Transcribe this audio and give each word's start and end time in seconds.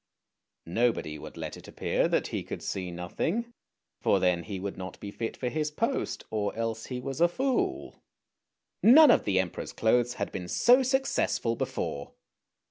"Nobody 0.65 1.19
would 1.19 1.37
let 1.37 1.55
it 1.55 1.67
appear 1.67 2.07
that 2.07 2.25
he 2.29 2.41
could 2.41 2.63
see 2.63 2.89
nothing, 2.89 3.53
for 3.99 4.19
then 4.19 4.41
he 4.41 4.59
would 4.59 4.75
not 4.75 4.99
be 4.99 5.11
fit 5.11 5.37
for 5.37 5.47
his 5.47 5.69
post, 5.69 6.23
or 6.31 6.55
else 6.55 6.87
he 6.87 6.99
was 6.99 7.21
a 7.21 7.27
fool. 7.27 8.01
None 8.81 9.11
of 9.11 9.25
the 9.25 9.39
Emperor's 9.39 9.73
clothes 9.73 10.15
had 10.15 10.31
been 10.31 10.47
so 10.47 10.81
successful 10.81 11.55
before. 11.55 12.13